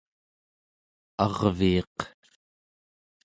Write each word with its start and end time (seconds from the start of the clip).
arviiq 1.25 1.95